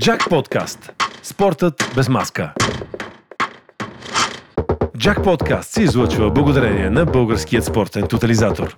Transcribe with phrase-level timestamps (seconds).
[0.00, 0.92] Джак Подкаст.
[1.22, 2.52] Спортът без маска.
[4.98, 8.76] Джак Подкаст се излъчва благодарение на Българският спортен тотализатор.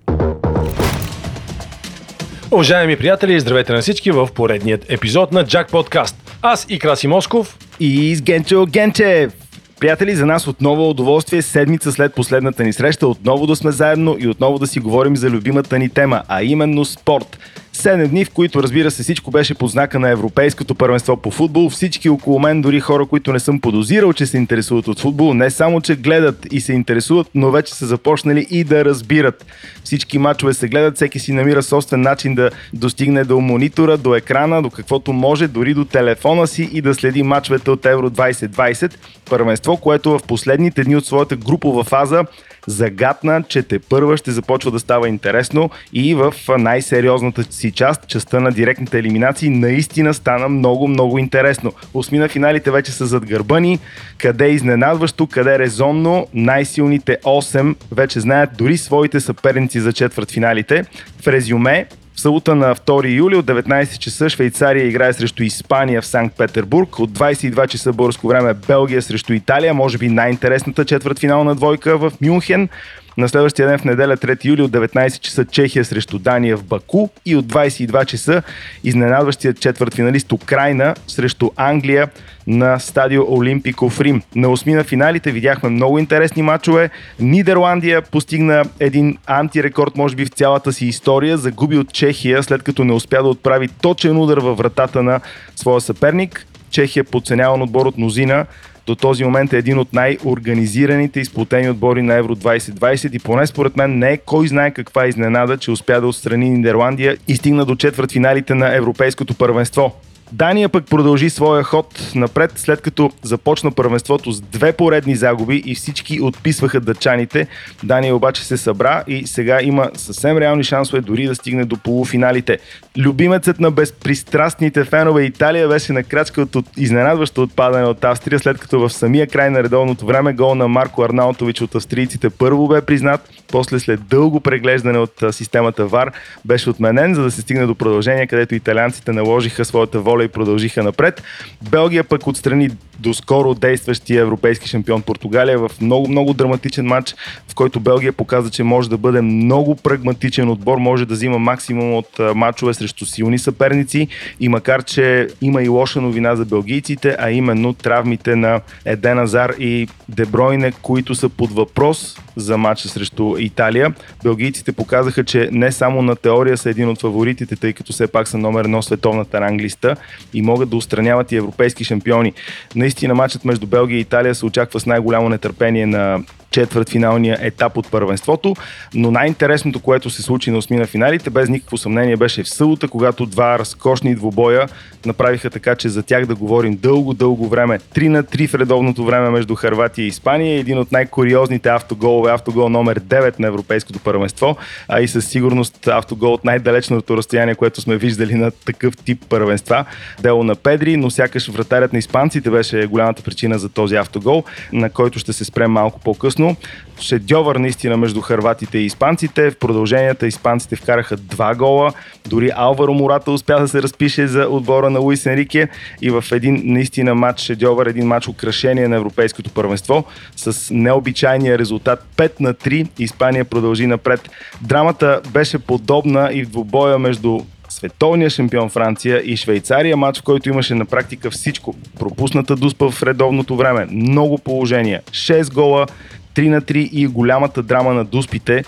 [2.50, 6.38] Уважаеми приятели, здравейте на всички в поредният епизод на Джак Подкаст.
[6.42, 7.58] Аз и Краси Москов.
[7.80, 9.32] И с Генчо Генчев.
[9.80, 14.28] Приятели, за нас отново удоволствие седмица след последната ни среща отново да сме заедно и
[14.28, 17.38] отново да си говорим за любимата ни тема, а именно спорт.
[17.74, 21.70] Седем дни, в които разбира се всичко беше под знака на Европейското първенство по футбол.
[21.70, 25.50] Всички около мен, дори хора, които не съм подозирал, че се интересуват от футбол, не
[25.50, 29.46] само, че гледат и се интересуват, но вече са започнали и да разбират.
[29.84, 34.62] Всички мачове се гледат, всеки си намира собствен начин да достигне до монитора, до екрана,
[34.62, 38.94] до каквото може, дори до телефона си и да следи мачовете от Евро 2020.
[39.30, 42.24] Първенство, което в последните дни от своята групова фаза
[42.66, 48.40] загадна, че те първа ще започва да става интересно и в най-сериозната си част, частта
[48.40, 51.72] на директните елиминации, наистина стана много, много интересно.
[51.94, 53.78] Осми на финалите вече са зад гърба ни.
[54.18, 60.30] Къде е изненадващо, къде е резонно, най-силните 8 вече знаят дори своите съперници за четвърт
[60.30, 60.84] финалите.
[61.22, 61.86] В резюме,
[62.22, 66.98] събота на 2 юли от 19 часа Швейцария играе срещу Испания в Санкт Петербург.
[66.98, 69.74] От 22 часа българско време Белгия срещу Италия.
[69.74, 72.68] Може би най-интересната четвъртфинална двойка в Мюнхен.
[73.16, 77.08] На следващия ден в неделя 3 юли от 19 часа Чехия срещу Дания в Баку
[77.26, 78.42] и от 22 часа
[78.84, 82.08] изненадващият четвърт финалист Украина срещу Англия
[82.46, 84.22] на стадио Олимпико в Рим.
[84.34, 86.90] На осми на финалите видяхме много интересни матчове.
[87.20, 91.38] Нидерландия постигна един антирекорд, може би в цялата си история.
[91.38, 95.20] Загуби от Чехия, след като не успя да отправи точен удар във вратата на
[95.56, 96.46] своя съперник.
[96.70, 98.46] Чехия подценяван отбор от мнозина
[98.86, 101.24] до този момент е един от най-организираните и
[101.70, 105.70] отбори на Евро 2020 и поне според мен не е кой знае каква изненада, че
[105.70, 109.92] успя да отстрани Нидерландия и стигна до четвърт финалите на Европейското първенство.
[110.32, 115.74] Дания пък продължи своя ход напред, след като започна първенството с две поредни загуби и
[115.74, 117.46] всички отписваха дъчаните.
[117.82, 122.58] Дания обаче се събра и сега има съвсем реални шансове дори да стигне до полуфиналите.
[122.98, 128.80] Любимецът на безпристрастните фенове Италия беше на крачка от изненадващо отпадане от Австрия, след като
[128.80, 133.30] в самия край на редовното време гол на Марко Арнаутович от австрийците първо бе признат,
[133.48, 136.12] после след дълго преглеждане от системата ВАР
[136.44, 140.82] беше отменен, за да се стигне до продължение, където италианците наложиха своята воля и продължиха
[140.82, 141.22] напред.
[141.70, 147.14] Белгия пък отстрани доскоро действащия европейски шампион Португалия в много, много драматичен матч,
[147.48, 151.94] в който Белгия показа, че може да бъде много прагматичен отбор, може да взима максимум
[151.94, 154.08] от матчове срещу силни съперници
[154.40, 159.54] и макар, че има и лоша новина за белгийците, а именно травмите на Еден Азар
[159.58, 163.94] и Дебройне, които са под въпрос за матча срещу Италия.
[164.24, 168.28] Белгийците показаха, че не само на теория са един от фаворитите, тъй като все пак
[168.28, 169.96] са номер едно световната ранглиста
[170.34, 172.32] и могат да устраняват и европейски шампиони.
[172.74, 177.90] Наистина матчът между Белгия и Италия се очаква с най-голямо нетърпение на четвъртфиналния етап от
[177.90, 178.54] първенството,
[178.94, 182.88] но най-интересното, което се случи на осми на финалите, без никакво съмнение беше в събота,
[182.88, 184.68] когато два разкошни двубоя
[185.06, 187.78] направиха така, че за тях да говорим дълго-дълго време.
[187.94, 192.68] 3 на 3 в редовното време между Харватия и Испания, един от най-куриозните автоголове, автогол
[192.68, 194.56] номер 9 на Европейското първенство,
[194.88, 199.84] а и със сигурност автогол от най-далечното разстояние, което сме виждали на такъв тип първенства.
[200.20, 204.90] Дело на Педри, но сякаш вратарят на испанците беше голямата причина за този автогол, на
[204.90, 206.56] който ще се спрем малко по-късно ясно.
[207.00, 209.50] Шедьовър наистина между хърватите и испанците.
[209.50, 211.92] В продълженията испанците вкараха два гола.
[212.28, 215.68] Дори Алваро Мурата успя да се разпише за отбора на Луис Енрике
[216.02, 220.04] и в един наистина матч шедьовър, един матч украшение на Европейското първенство
[220.36, 222.88] с необичайния резултат 5 на 3.
[222.98, 224.30] Испания продължи напред.
[224.60, 230.48] Драмата беше подобна и в двубоя между световния шампион Франция и Швейцария, матч, в който
[230.48, 231.74] имаше на практика всичко.
[231.98, 235.86] Пропусната дуспа в редовното време, много положения, 6 гола,
[236.34, 238.64] 3 на 3 и голямата драма на дуспите,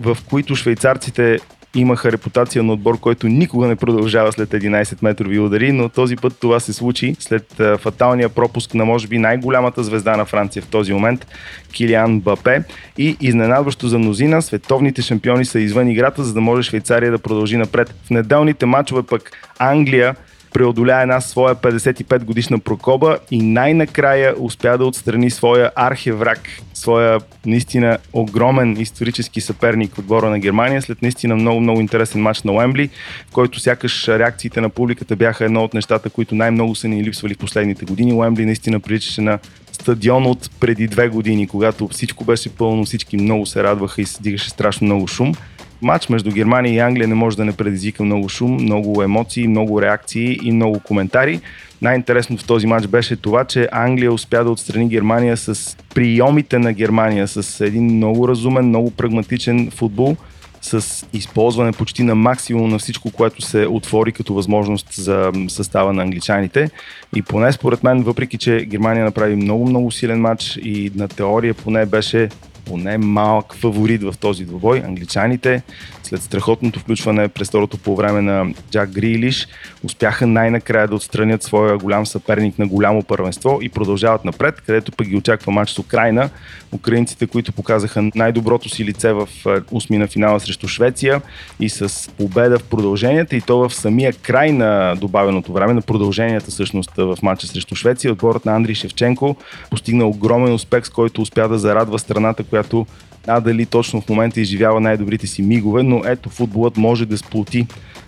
[0.00, 1.38] в които швейцарците
[1.74, 6.36] имаха репутация на отбор, който никога не продължава след 11 метрови удари, но този път
[6.40, 7.46] това се случи след
[7.78, 11.26] фаталния пропуск на може би най-голямата звезда на Франция в този момент,
[11.72, 12.62] Килиан Бапе.
[12.98, 17.56] И изненадващо за мнозина, световните шампиони са извън играта, за да може Швейцария да продължи
[17.56, 17.94] напред.
[18.04, 20.14] В неделните матчове пък Англия
[20.54, 27.98] преодоля една своя 55 годишна прокоба и най-накрая успя да отстрани своя археврак, своя наистина
[28.12, 32.90] огромен исторически съперник отбора на Германия след наистина много, много интересен матч на Уембли,
[33.28, 37.34] в който сякаш реакциите на публиката бяха едно от нещата, които най-много са ни липсвали
[37.34, 38.12] в последните години.
[38.12, 39.38] Уембли наистина приличаше на
[39.72, 44.22] стадион от преди две години, когато всичко беше пълно, всички много се радваха и се
[44.22, 45.34] дигаше страшно много шум.
[45.84, 49.82] Матч между Германия и Англия не може да не предизвика много шум, много емоции, много
[49.82, 51.40] реакции и много коментари.
[51.82, 56.72] Най-интересното в този матч беше това, че Англия успя да отстрани Германия с приемите на
[56.72, 60.16] Германия, с един много разумен, много прагматичен футбол,
[60.62, 66.02] с използване почти на максимум на всичко, което се отвори като възможност за състава на
[66.02, 66.70] англичаните.
[67.16, 71.86] И поне според мен, въпреки че Германия направи много-много силен матч и на теория поне
[71.86, 72.28] беше
[72.64, 74.78] поне малък фаворит в този двобой.
[74.78, 75.62] Англичаните,
[76.06, 79.48] след страхотното включване през второто по време на Джак Грилиш,
[79.82, 85.08] успяха най-накрая да отстранят своя голям съперник на голямо първенство и продължават напред, където пък
[85.08, 86.30] ги очаква матч с Украина.
[86.72, 89.28] Украинците, които показаха най-доброто си лице в
[89.70, 91.22] усми на финала срещу Швеция
[91.60, 96.50] и с победа в продълженията и то в самия край на добавеното време, на продълженията
[96.50, 99.36] всъщност в матча срещу Швеция, отборът на Андрей Шевченко
[99.70, 102.86] постигна огромен успех, с който успя да зарадва страната, която
[103.26, 107.66] надали точно в момента изживява най-добрите си мигове, но ето футболът може да сплоти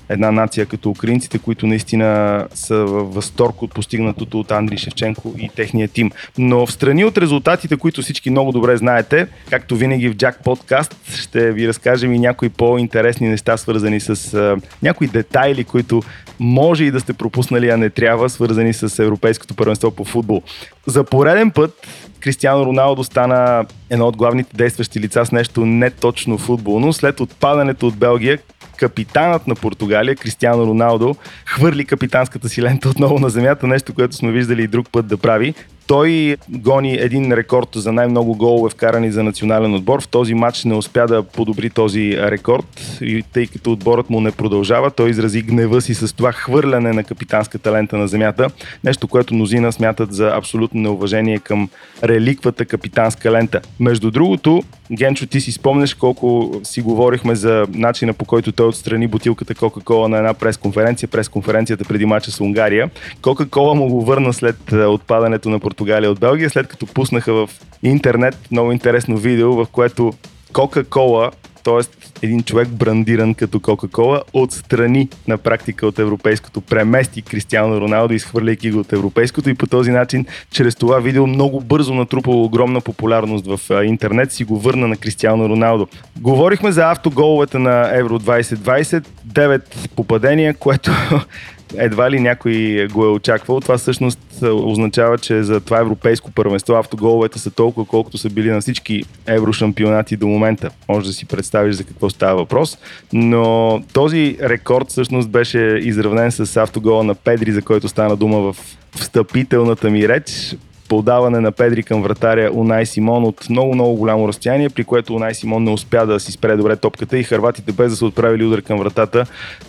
[0.08, 5.48] една нация като украинците, които наистина са в възторг от постигнатото от Андрей Шевченко и
[5.48, 6.10] техния тим.
[6.38, 10.96] Но в страни от резултатите, които всички много добре знаете, както винаги в Jack Подкаст,
[11.14, 16.02] ще ви разкажем и някои по-интересни неща, свързани с а, някои детайли, които
[16.38, 20.42] може и да сте пропуснали, а не трябва, свързани с Европейското първенство по футбол.
[20.86, 21.86] За пореден път
[22.26, 26.92] Кристиано Роналдо стана едно от главните действащи лица с нещо не точно футболно.
[26.92, 28.38] След отпадането от Белгия,
[28.76, 34.32] капитанът на Португалия, Кристиано Роналдо, хвърли капитанската си лента отново на земята, нещо, което сме
[34.32, 35.54] виждали и друг път да прави.
[35.86, 40.02] Той гони един рекорд за най-много голове вкарани за национален отбор.
[40.02, 43.00] В този матч не успя да подобри този рекорд
[43.32, 47.72] тъй като отборът му не продължава, той изрази гнева си с това хвърляне на капитанската
[47.72, 48.48] лента на земята.
[48.84, 51.68] Нещо, което мнозина смятат за абсолютно неуважение към
[52.04, 53.60] реликвата капитанска лента.
[53.80, 54.62] Между другото,
[54.92, 60.08] Генчо, ти си спомнеш колко си говорихме за начина по който той отстрани бутилката Кока-Кола
[60.08, 62.90] на една пресконференция, пресконференцията преди мача с Унгария.
[63.22, 67.50] Кока-Кола му го върна след отпадането на Португалия от Белгия, след като пуснаха в
[67.82, 70.12] интернет много интересно видео, в което
[70.52, 71.30] Кока-Кола
[71.66, 72.26] т.е.
[72.26, 78.78] един човек брандиран като Кока-Кола, отстрани на практика от европейското, премести Кристиано Роналдо, изхвърляйки го
[78.78, 83.84] от европейското и по този начин, чрез това видео много бързо натрупало огромна популярност в
[83.84, 85.88] интернет, си го върна на Кристиано Роналдо.
[86.20, 90.90] Говорихме за автоголовете на Евро 2020, 9 попадения, което
[91.78, 93.60] едва ли някой го е очаквал.
[93.60, 98.60] Това всъщност означава, че за това европейско първенство автоголовете са толкова, колкото са били на
[98.60, 100.70] всички еврошампионати до момента.
[100.88, 102.78] Може да си представиш за какво става въпрос.
[103.12, 108.56] Но този рекорд всъщност беше изравнен с автогола на Педри, за който стана дума в
[108.96, 110.56] встъпителната ми реч
[110.88, 115.64] подаване на Педри към вратаря Унай Симон от много-много голямо разстояние, при което Унай Симон
[115.64, 118.78] не успя да си спре добре топката и харватите без да са отправили удар към
[118.78, 119.26] вратата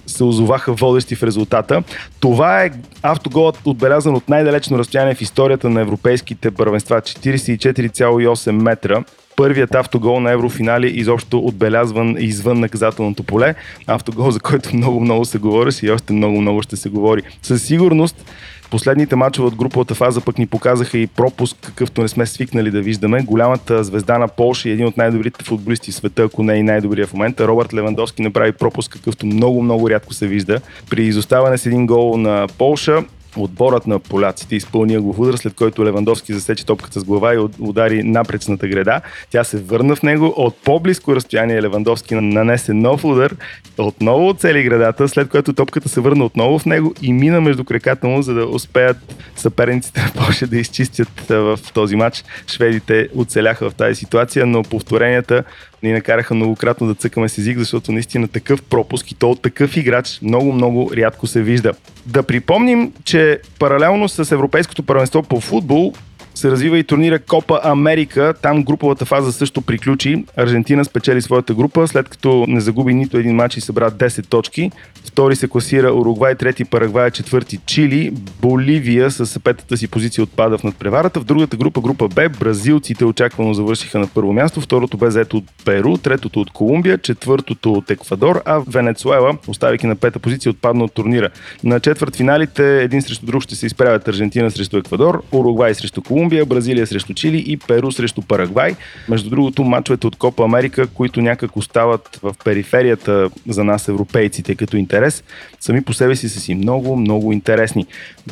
[0.07, 1.83] се озоваха водещи в резултата.
[2.19, 2.71] Това е
[3.01, 9.03] автоголът отбелязан от най-далечно разстояние в историята на европейските първенства 44,8 метра
[9.37, 13.55] първият автогол на еврофинали изобщо отбелязван извън наказателното поле.
[13.87, 17.21] Автогол, за който много-много се говореше и още много-много ще се говори.
[17.41, 18.25] Със сигурност
[18.69, 22.81] Последните мачове от груповата фаза пък ни показаха и пропуск, какъвто не сме свикнали да
[22.81, 23.21] виждаме.
[23.21, 27.07] Голямата звезда на Полша и един от най-добрите футболисти в света, ако не и най-добрия
[27.07, 30.61] в момента, Робърт Левандовски направи пропуск, какъвто много-много рядко се вижда.
[30.89, 33.03] При изоставане с един гол на Полша,
[33.37, 37.37] Отборът на поляците изпълни го в удар, след който Левандовски засече топката с глава и
[37.59, 39.01] удари напречната града.
[39.29, 40.33] Тя се върна в него.
[40.37, 43.35] От по-близко разстояние Левандовски нанесе нов удар,
[43.77, 48.07] отново оцели градата, след което топката се върна отново в него и мина между краката
[48.07, 48.97] му, за да успеят
[49.35, 52.23] съперниците на Польша да изчистят в този матч.
[52.47, 55.43] Шведите оцеляха в тази ситуация, но повторенията
[55.83, 59.77] ни накараха многократно да цъкаме с език, защото наистина такъв пропуск и то от такъв
[59.77, 61.73] играч много-много рядко се вижда.
[62.05, 65.93] Да припомним, че паралелно с Европейското първенство по футбол
[66.37, 68.33] се развива и турнира Копа Америка.
[68.41, 70.25] Там груповата фаза също приключи.
[70.35, 74.71] Аржентина спечели своята група, след като не загуби нито един матч и събра 10 точки.
[75.05, 78.13] Втори се класира Уругвай, трети Парагвай, четвърти Чили.
[78.41, 81.19] Боливия с петата си позиция отпада в надпреварата.
[81.19, 84.61] В другата група, група Б, бразилците очаквано завършиха на първо място.
[84.61, 89.95] Второто бе заето от Перу, третото от Колумбия, четвъртото от Еквадор, а Венецуела, оставяйки на
[89.95, 91.29] пета позиция, отпадна от турнира.
[91.63, 96.26] На четвърт финалите един срещу друг ще се изправят Аржентина срещу Еквадор, Уругвай срещу Колумбия,
[96.45, 98.75] Бразилия срещу Чили и Перу срещу Парагвай.
[99.09, 104.77] Между другото, мачовете от Копа Америка, които някак остават в периферията за нас европейците като
[104.77, 105.23] интерес,
[105.59, 107.85] сами по себе си са си много, много интересни.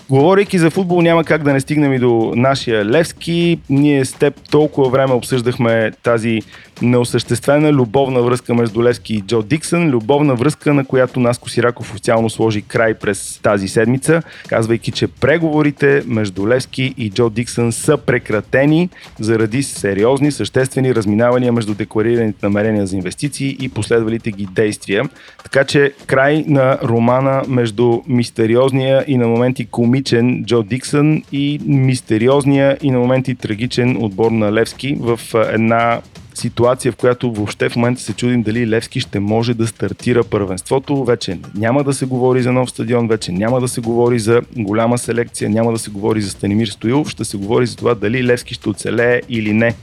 [0.10, 3.60] Говорейки за футбол, няма как да не стигнем и до нашия Левски.
[3.70, 6.42] Ние с теб толкова време обсъждахме тази
[6.82, 12.30] неосъществена любовна връзка между Левски и Джо Диксън, любовна връзка, на която Наско Сираков официално
[12.30, 18.90] сложи край през тази седмица, казвайки, че преговорите между Левски и Джо Диксън са прекратени
[19.20, 25.04] заради сериозни, съществени разминавания между декларираните намерения за инвестиции и последвалите ги действия.
[25.44, 32.78] Така че край на романа между мистериозния и на моменти комичен Джо Диксън и мистериозния
[32.82, 35.20] и на моменти трагичен отбор на Левски в
[35.54, 36.02] една
[36.46, 41.04] ситуация, в която въобще в момента се чудим дали Левски ще може да стартира първенството.
[41.04, 44.98] Вече няма да се говори за нов стадион, вече няма да се говори за голяма
[44.98, 48.54] селекция, няма да се говори за Станимир Стоилов, ще се говори за това дали Левски
[48.54, 49.76] ще оцелее или не.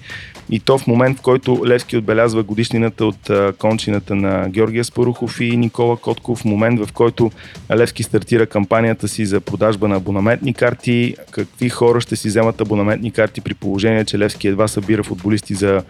[0.51, 5.57] И то в момент, в който Левски отбелязва годишнината от кончината на Георгия Спарухов и
[5.57, 7.31] Никола Котков, в момент в който
[7.71, 13.11] Левски стартира кампанията си за продажба на абонаментни карти, какви хора ще си вземат абонаментни
[13.11, 15.83] карти при положение, че Левски едва събира футболисти за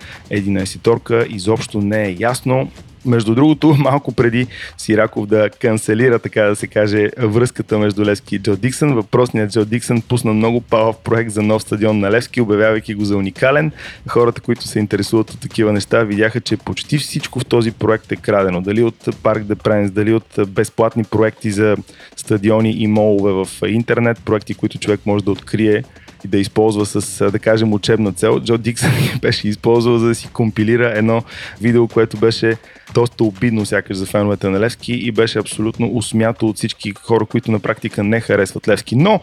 [0.63, 2.71] 11-торка, изобщо не е ясно.
[3.07, 4.47] Между другото, малко преди
[4.79, 9.65] Сираков да канцелира, така да се каже, връзката между Левски и Джо Диксън, въпросният Джо
[9.65, 13.73] Диксън пусна много палав проект за нов стадион на Левски, обявявайки го за уникален.
[14.09, 18.17] Хората, които се интересуват от такива неща, видяха, че почти всичко в този проект е
[18.17, 18.63] крадено.
[18.63, 19.55] Дали от Парк де
[19.89, 21.77] дали от безплатни проекти за
[22.17, 25.83] стадиони и молове в интернет, проекти, които човек може да открие
[26.25, 28.41] и да използва с, да кажем, учебна цел.
[28.41, 31.23] Джо Диксън беше използвал за да си компилира едно
[31.61, 32.57] видео, което беше
[32.95, 37.51] доста обидно сякаш за феновете на Левски и беше абсолютно усмято от всички хора, които
[37.51, 38.97] на практика не харесват Левски.
[38.97, 39.21] Но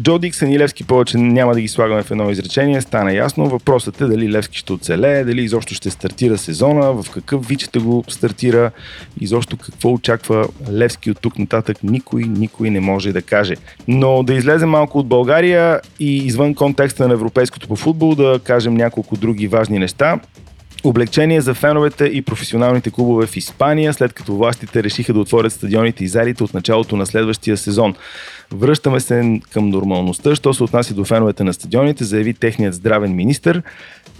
[0.00, 3.48] Джо Диксън и Левски повече няма да ги слагаме в едно изречение, стана ясно.
[3.48, 7.78] Въпросът е дали Левски ще оцелее, дали изобщо ще стартира сезона, в какъв вид ще
[7.78, 8.70] го стартира,
[9.20, 13.54] изобщо какво очаква Левски от тук нататък, никой, никой не може да каже.
[13.88, 18.74] Но да излезем малко от България и извън контекста на европейското по футбол, да кажем
[18.74, 20.20] няколко други важни неща.
[20.84, 26.04] Облегчение за феновете и професионалните клубове в Испания, след като властите решиха да отворят стадионите
[26.04, 27.94] и залите от началото на следващия сезон.
[28.52, 33.62] Връщаме се към нормалността, що се отнася до феновете на стадионите, заяви техният здравен министр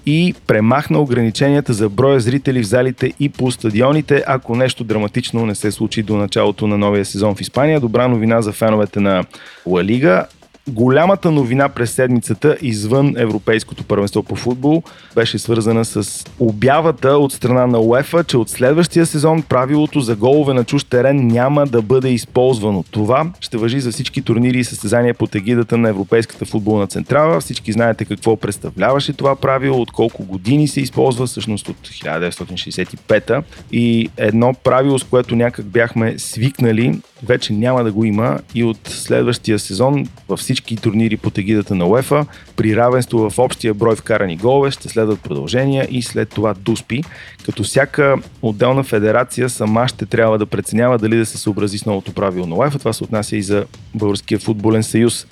[0.07, 5.55] и премахна ограниченията за броя зрители в залите и по стадионите, ако нещо драматично не
[5.55, 7.81] се случи до началото на новия сезон в Испания.
[7.81, 9.25] Добра новина за феновете на
[9.67, 10.27] Ла Лига,
[10.69, 14.83] Голямата новина през седмицата извън Европейското първенство по футбол
[15.15, 20.55] беше свързана с обявата от страна на УЕФА, че от следващия сезон правилото за голове
[20.55, 22.85] на чуж терен няма да бъде използвано.
[22.91, 27.41] Това ще въжи за всички турнири и състезания под егидата на Европейската футболна централа.
[27.41, 34.11] Всички знаете какво представляваше това правило, от колко години се използва, всъщност от 1965 и
[34.17, 39.59] едно правило, с което някак бяхме свикнали, вече няма да го има и от следващия
[39.59, 42.27] сезон във всички всички турнири под егидата на УЕФА.
[42.57, 47.03] При равенство в общия брой вкарани голове ще следват продължения и след това дуспи,
[47.45, 52.13] като всяка отделна федерация сама ще трябва да преценява дали да се съобрази с новото
[52.13, 52.79] правило на УЕФА.
[52.79, 55.27] Това се отнася и за Българския футболен съюз.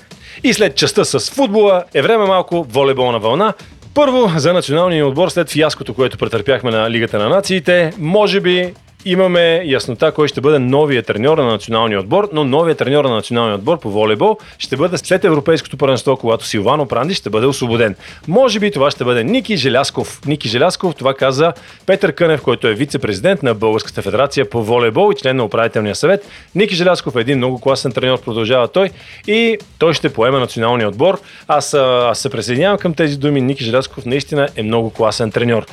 [0.44, 3.52] И след частта с футбола е време малко волейболна вълна.
[3.94, 7.92] Първо за националния отбор след фиаското, което претърпяхме на Лигата на нациите.
[7.98, 8.72] Може би
[9.06, 13.54] имаме яснота кой ще бъде новия треньор на националния отбор, но новия треньор на националния
[13.54, 17.94] отбор по волейбол ще бъде след Европейското първенство, когато Силвано Пранди ще бъде освободен.
[18.28, 20.20] Може би това ще бъде Ники Желясков.
[20.26, 21.52] Ники Желясков, това каза
[21.86, 26.26] Петър Кънев, който е вице-президент на Българската федерация по волейбол и член на управителния съвет.
[26.54, 28.90] Ники Желясков е един много класен треньор, продължава той
[29.26, 31.20] и той ще поеме националния отбор.
[31.48, 33.40] Аз, аз се присъединявам към тези думи.
[33.40, 35.66] Ники Желясков наистина е много класен треньор.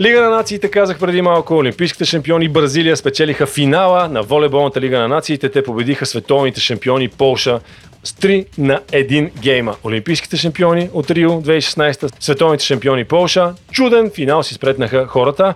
[0.00, 5.08] Лига на нациите, казах преди малко, олимпийските шампиони Бразилия спечелиха финала на волейболната Лига на
[5.08, 5.48] нациите.
[5.48, 7.60] Те победиха световните шампиони Полша
[8.04, 9.76] с 3 на 1 гейма.
[9.84, 13.54] Олимпийските шампиони от Рио 2016, световните шампиони Полша.
[13.72, 15.54] Чуден финал си спретнаха хората.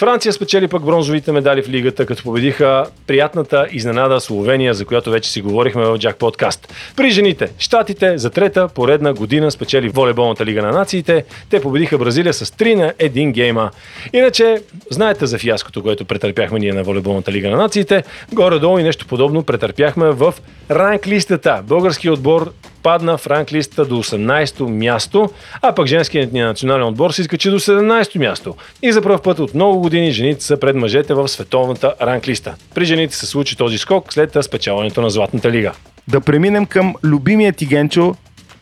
[0.00, 5.30] Франция спечели пък бронзовите медали в лигата, като победиха приятната изненада Словения, за която вече
[5.30, 6.74] си говорихме в Джак Подкаст.
[6.96, 11.24] При жените, Штатите за трета поредна година спечели волейболната лига на нациите.
[11.50, 13.70] Те победиха Бразилия с 3 на 1 гейма.
[14.12, 18.04] Иначе, знаете за фиаското, което претърпяхме ние на волейболната лига на нациите.
[18.32, 20.34] Горе-долу и нещо подобно претърпяхме в
[20.70, 21.62] ранг листата.
[21.64, 25.30] Български отбор падна в ранглистата до 18-то място,
[25.62, 28.56] а пък женският ни национален отбор се изкачи до 17-то място.
[28.82, 32.54] И за първ път от много години жените са пред мъжете в световната ранглиста.
[32.74, 35.72] При жените се случи този скок след спечелването на Златната лига.
[36.08, 38.14] Да преминем към любимия ти Генчо,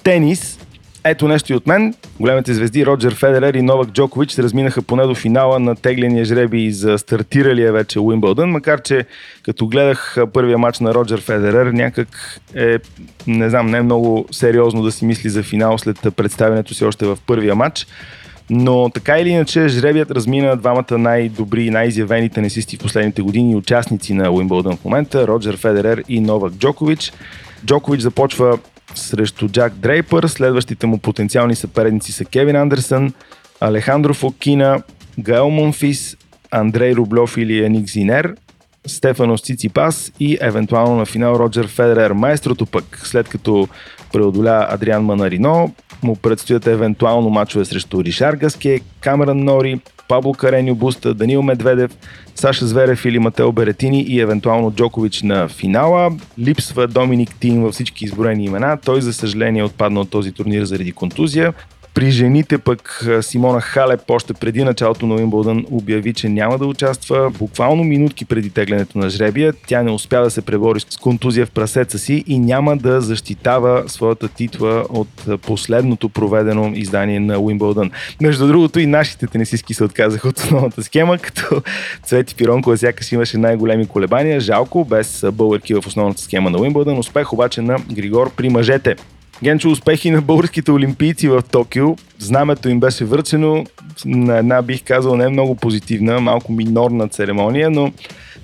[0.02, 0.57] тенис.
[1.04, 1.94] Ето нещо и от мен.
[2.20, 6.70] Големите звезди Роджер Федерер и Новак Джокович се разминаха поне до финала на тегления жреби
[6.70, 9.04] за стартиралия вече Уимбълдън, макар че
[9.42, 12.78] като гледах първия матч на Роджер Федерер, някак е,
[13.26, 17.06] не знам, не е много сериозно да си мисли за финал след представянето си още
[17.06, 17.86] в първия матч.
[18.50, 24.14] Но така или иначе, жребият размина двамата най-добри и най-изявени тенисисти в последните години, участници
[24.14, 27.12] на Уимбълдън в момента, Роджер Федерер и Новак Джокович.
[27.66, 28.58] Джокович започва
[29.00, 33.12] срещу Джак Дрейпър, следващите му потенциални съперници са Кевин Андерсън,
[33.60, 34.82] Алехандро Фокина,
[35.18, 36.16] Гаел Монфис,
[36.50, 38.34] Андрей Рублев или Еник Зинер,
[38.86, 42.10] Стефанос Циципас и евентуално на финал Роджер Федерер.
[42.10, 43.68] Майстрото пък, след като
[44.12, 51.14] преодоля Адриан Манарино, му предстоят евентуално мачове срещу Ришар Гаске, Камеран Нори, Пабло Каренio Буста,
[51.14, 51.90] Данил Медведев,
[52.34, 56.10] Саша Зверев или Матео Беретини и евентуално Джокович на финала.
[56.38, 58.78] Липсва Доминик Тим във всички изброени имена.
[58.84, 61.54] Той, за съжаление, отпадна от този турнир заради контузия.
[61.98, 67.30] При жените пък Симона Халеп още преди началото на Уимбълдън обяви, че няма да участва.
[67.38, 71.50] Буквално минутки преди теглянето на жребия, тя не успя да се пребори с контузия в
[71.50, 77.90] прасеца си и няма да защитава своята титла от последното проведено издание на Уимбълдън.
[78.20, 81.62] Между другото и нашите тенисистки се отказаха от основната схема, като
[82.02, 84.40] Цвети Пиронкова сякаш имаше най-големи колебания.
[84.40, 86.98] Жалко, без българки в основната схема на Уимбълдън.
[86.98, 88.96] Успех обаче на Григор при мъжете.
[89.42, 91.96] Генчо, успехи на българските олимпийци в Токио.
[92.18, 93.64] Знамето им беше връчено
[94.04, 97.92] на една, бих казал, не много позитивна, малко минорна церемония, но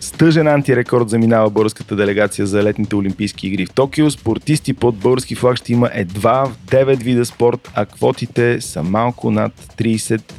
[0.05, 4.11] с тъжен антирекорд заминава българската делегация за летните Олимпийски игри в Токио.
[4.11, 9.31] Спортисти под български флаг ще има едва в 9 вида спорт, а квотите са малко
[9.31, 10.33] над 30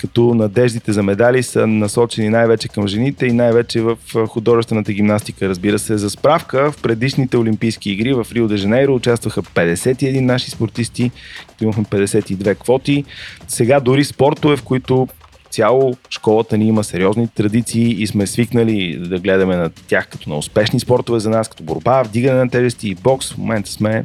[0.00, 3.96] като надеждите за медали са насочени най-вече към жените и най-вече в
[4.26, 5.48] художествената гимнастика.
[5.48, 10.50] Разбира се, за справка, в предишните Олимпийски игри в Рио де Жанейро участваха 51 наши
[10.50, 11.10] спортисти,
[11.48, 13.04] като имахме 52 квоти.
[13.48, 15.08] Сега дори спортове, в които
[15.50, 20.36] цяло школата ни има сериозни традиции и сме свикнали да гледаме на тях като на
[20.36, 23.32] успешни спортове за нас, като борба, вдигане на тежести и бокс.
[23.32, 24.04] В момента сме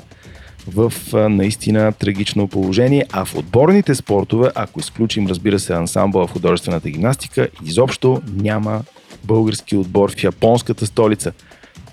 [0.67, 0.93] в
[1.29, 7.47] наистина трагично положение, а в отборните спортове, ако изключим, разбира се, ансамбъл в художествената гимнастика,
[7.65, 8.81] изобщо няма
[9.23, 11.31] български отбор в японската столица.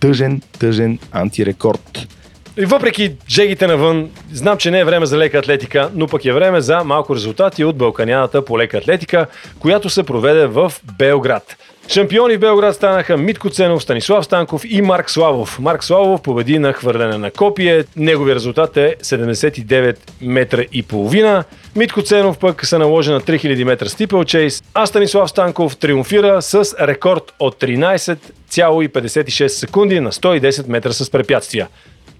[0.00, 2.08] Тъжен, тъжен антирекорд.
[2.56, 6.32] И въпреки жегите навън, знам, че не е време за лека атлетика, но пък е
[6.32, 9.26] време за малко резултати от Балканяната по лека атлетика,
[9.58, 11.56] която се проведе в Белград.
[11.88, 15.58] Шампиони в Белград станаха Митко Ценов, Станислав Станков и Марк Славов.
[15.58, 17.84] Марк Славов победи на хвърляне на копие.
[17.96, 21.44] Негови резултат е 79 метра и половина.
[21.76, 27.34] Митко Ценов пък се наложи на 3000 метра стипелчейс, а Станислав Станков триумфира с рекорд
[27.38, 31.68] от 13,56 секунди на 110 метра с препятствия.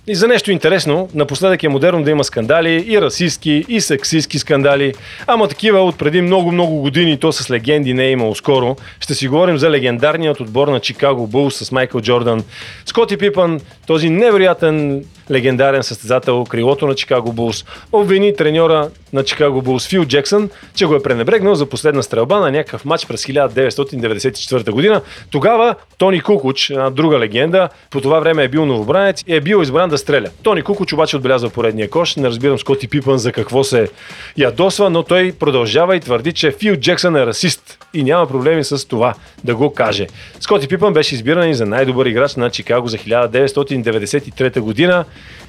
[0.06, 4.94] И за нещо интересно, напоследък е модерно да има скандали, и расистски, и сексистски скандали,
[5.26, 8.76] ама такива от преди много-много години, то с легенди не е имало скоро.
[9.00, 12.44] Ще си говорим за легендарният отбор на Чикаго Булс с Майкъл Джордан,
[12.84, 19.88] Скоти Пипън, този невероятен легендарен състезател, крилото на Чикаго Булс, обвини треньора на Чикаго Булс
[19.88, 25.00] Фил Джексън, че го е пренебрегнал за последна стрелба на някакъв матч през 1994 година.
[25.30, 29.62] Тогава Тони Кукуч, една друга легенда, по това време е бил новобранец и е бил
[29.62, 30.28] избран да стреля.
[30.42, 32.16] Тони Кукуч обаче отбелязва поредния кош.
[32.16, 33.88] Не разбирам Скоти Пипън за какво се
[34.36, 38.88] ядосва, но той продължава и твърди, че Фил Джексън е расист и няма проблеми с
[38.88, 40.06] това да го каже.
[40.40, 45.04] Скоти Пипън беше избиран и за най-добър играч на Чикаго за 1993 година.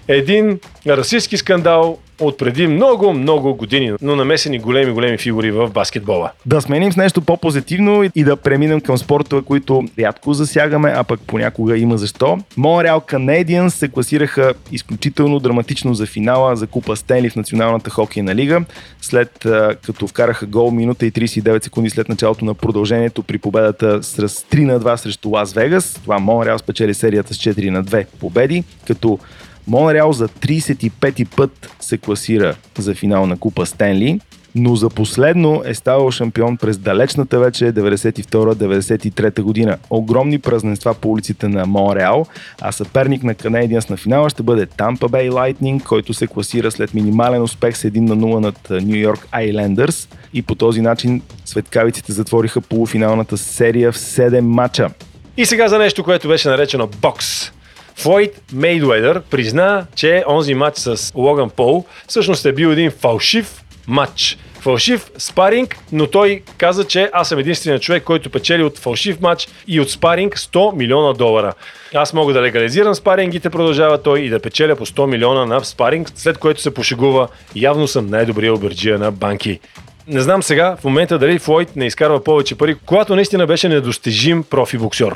[0.07, 6.31] Един расистски скандал от преди много, много години, но намесени големи, големи фигури в баскетбола.
[6.45, 11.19] Да сменим с нещо по-позитивно и да преминем към спортове, които рядко засягаме, а пък
[11.27, 12.37] понякога има защо.
[12.57, 18.61] Монреал Canadiens се класираха изключително драматично за финала за Купа Стенли в Националната хокейна лига,
[19.01, 19.47] след
[19.85, 24.65] като вкараха гол минута и 39 секунди след началото на продължението при победата с 3
[24.65, 25.99] на 2 срещу Лас Вегас.
[26.03, 29.19] Това Монреал спечели серията с 4 на 2 победи, като
[29.67, 34.19] Монреал за 35 път се класира за финал на Купа Стенли,
[34.55, 39.77] но за последно е ставал шампион през далечната вече 92-93 година.
[39.89, 42.25] Огромни празненства по улиците на Монреал,
[42.61, 46.93] а съперник на Canadiens на финала ще бъде Tampa Bay Lightning, който се класира след
[46.93, 52.61] минимален успех с 1 на 0 над York Islanders и по този начин светкавиците затвориха
[52.61, 54.89] полуфиналната серия в 7 мача.
[55.37, 57.51] И сега за нещо, което беше наречено бокс.
[57.95, 64.37] Флойд Мейдуедър призна, че онзи матч с Логан Пол всъщност е бил един фалшив матч.
[64.59, 69.47] Фалшив спаринг, но той каза, че аз съм единственият човек, който печели от фалшив матч
[69.67, 71.53] и от спаринг 100 милиона долара.
[71.93, 76.11] Аз мога да легализирам спарингите, продължава той, и да печеля по 100 милиона на спаринг,
[76.15, 77.27] след което се пошегува.
[77.55, 79.59] Явно съм най-добрия оберджия на банки.
[80.07, 84.43] Не знам сега, в момента дали Флойд не изкарва повече пари, когато наистина беше недостижим
[84.43, 85.15] профи боксер.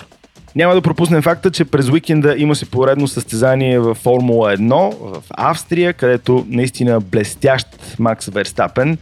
[0.58, 5.93] Няма да пропуснем факта, че през уикенда имаше поредно състезание в Формула 1 в Австрия,
[5.93, 7.67] където наистина блестящ
[8.00, 8.98] Макс Верстапен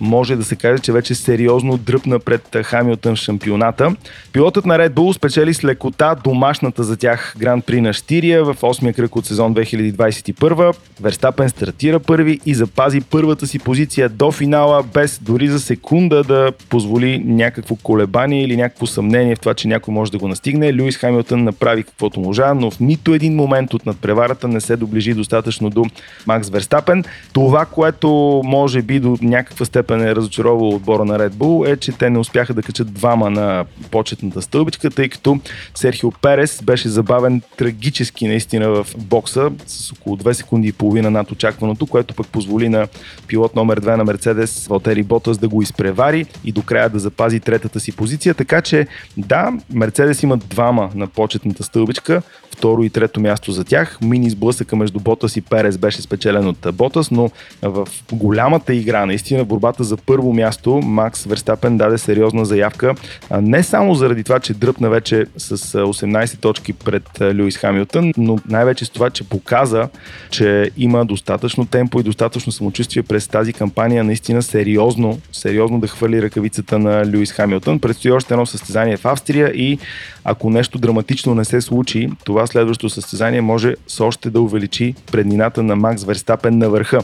[0.00, 3.96] може да се каже, че вече сериозно дръпна пред Хамилтън в шампионата.
[4.32, 8.54] Пилотът на Red Bull спечели с лекота домашната за тях Гран При на Штирия в
[8.54, 10.76] 8-я кръг от сезон 2021.
[11.00, 16.52] Верстапен стартира първи и запази първата си позиция до финала, без дори за секунда да
[16.68, 20.82] позволи някакво колебание или някакво съмнение в това, че някой може да го настигне.
[20.82, 25.14] Луис Хамилтън направи каквото можа, но в нито един момент от надпреварата не се доближи
[25.14, 25.84] достатъчно до
[26.26, 27.04] Макс Верстапен.
[27.32, 31.92] Това, което може би до някаква степен е разочаровало отбора на Red Bull, е, че
[31.92, 35.40] те не успяха да качат двама на почетната стълбичка, тъй като
[35.74, 41.30] Серхио Перес беше забавен трагически наистина в бокса с около 2 секунди и половина над
[41.30, 42.88] очакваното, което пък позволи на
[43.26, 47.40] пилот номер 2 на Мерцедес Валтери Ботас да го изпревари и до края да запази
[47.40, 48.34] третата си позиция.
[48.34, 53.98] Така че да, Мерцедес имат двама на почетната стълбичка, второ и трето място за тях.
[54.02, 57.30] Мини сблъсъка между Ботас и Перес беше спечелен от Ботас, но
[57.62, 62.94] в голямата игра, наистина борбата за първо място, Макс Верстапен даде сериозна заявка.
[63.40, 68.84] Не само заради това, че дръпна вече с 18 точки пред Луис Хамилтън, но най-вече
[68.84, 69.88] с това, че показа,
[70.30, 76.22] че има достатъчно темпо и достатъчно самочувствие през тази кампания, наистина сериозно, сериозно да хвърли
[76.22, 77.80] ръкавицата на Луис Хамилтън.
[77.80, 79.78] Предстои още едно състезание в Австрия и
[80.24, 85.62] ако нещо драматично не се случи, това следващото състезание може с още да увеличи преднината
[85.62, 87.00] на Макс Верстапен на върха.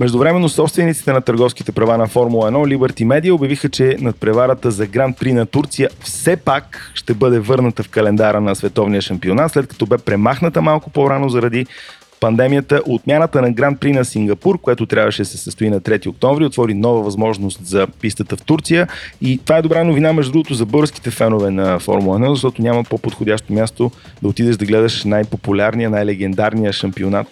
[0.00, 5.12] Междувременно собствениците на търговските права на Формула 1 Liberty Media обявиха, че надпреварата за Гран
[5.12, 9.86] При на Турция все пак ще бъде върната в календара на световния шампионат, след като
[9.86, 11.66] бе премахната малко по-рано заради
[12.20, 16.44] пандемията, отмяната на Гран При на Сингапур, което трябваше да се състои на 3 октомври,
[16.44, 18.88] отвори нова възможност за пистата в Турция.
[19.20, 22.84] И това е добра новина, между другото, за българските фенове на Формула 1, защото няма
[22.84, 23.90] по-подходящо място
[24.22, 27.26] да отидеш да гледаш най-популярния, най-легендарния шампионат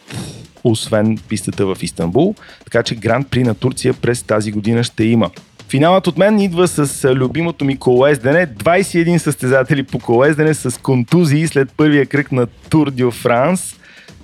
[0.64, 2.35] освен пистата в Истанбул.
[2.64, 5.31] Така че Гран При на Турция през тази година ще има.
[5.68, 8.46] Финалът от мен идва с любимото ми колоездене.
[8.46, 13.75] 21 състезатели по колоездене с контузии след първия кръг на Тур Дю Франс.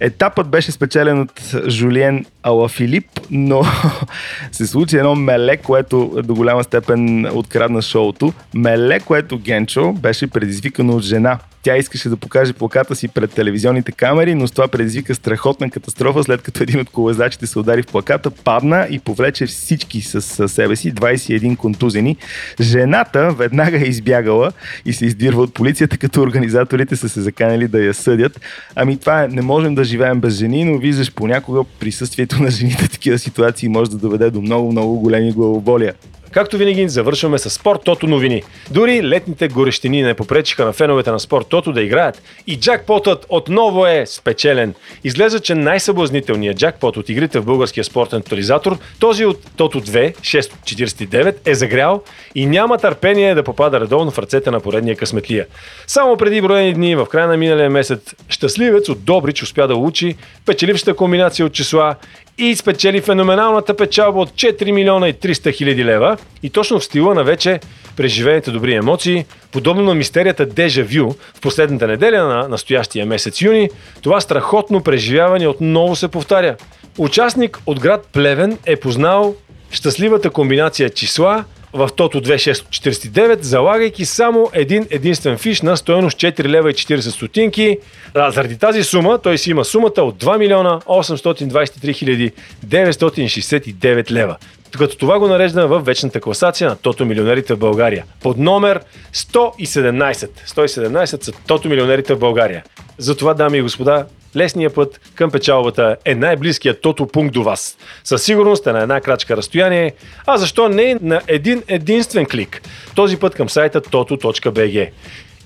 [0.00, 3.62] Етапът беше спечелен от Жулиен Алафилип, но
[4.52, 8.32] се случи едно меле, което до голяма степен открадна шоуто.
[8.54, 11.38] Меле, което Генчо беше предизвикано от жена.
[11.68, 16.24] Тя искаше да покаже плаката си пред телевизионните камери, но с това предизвика страхотна катастрофа,
[16.24, 20.76] след като един от колезачите се удари в плаката, падна и повлече всички с себе
[20.76, 22.16] си, 21 контузени.
[22.60, 24.52] Жената веднага е избягала
[24.84, 28.40] и се издирва от полицията, като организаторите са се заканали да я съдят.
[28.74, 32.84] Ами това е, не можем да живеем без жени, но виждаш понякога присъствието на жените
[32.84, 35.94] в такива ситуации може да доведе до много, много големи главоболия.
[36.32, 38.42] Както винаги, завършваме с Спорт Тото новини.
[38.70, 43.86] Дори летните горещини не попречиха на феновете на Спорт Тото да играят и джакпотът отново
[43.86, 44.74] е спечелен.
[45.04, 51.34] Изглежда, че най-съблазнителният джакпот от игрите в българския спортен тотализатор, този от Тото 2, 649,
[51.44, 52.02] е загрял
[52.34, 55.46] и няма търпение да попада редовно в ръцете на поредния късметлия.
[55.86, 60.16] Само преди броени дни, в края на миналия месец, щастливец от Добрич успя да учи
[60.46, 61.96] печелившата комбинация от числа
[62.38, 67.14] и спечели феноменалната печалба от 4 милиона и 300 хиляди лева и точно в стила
[67.14, 67.60] на вече
[67.96, 73.70] преживените добри емоции, подобно на мистерията Дежа Вю в последната неделя на настоящия месец юни,
[74.02, 76.56] това страхотно преживяване отново се повтаря.
[76.98, 79.34] Участник от град Плевен е познал
[79.70, 86.70] щастливата комбинация числа в Тото 2649, залагайки само един единствен фиш на стоеност 4 лева
[86.70, 87.78] и 40 стотинки.
[88.14, 92.32] А, заради тази сума той си има сумата от 2 милиона 823 хиляди
[92.66, 94.36] 969 лева.
[94.78, 98.04] Като това го нарежда в вечната класация на Тото милионерите в България.
[98.22, 98.80] Под номер
[99.14, 100.28] 117.
[100.46, 102.64] 117 са Тото милионерите в България.
[102.98, 107.76] Затова, дами и господа, лесният път към печалбата е най-близкият тото пункт до вас.
[108.04, 109.92] Със сигурност е на една крачка разстояние,
[110.26, 112.62] а защо не на един единствен клик.
[112.94, 114.90] Този път към сайта toto.bg.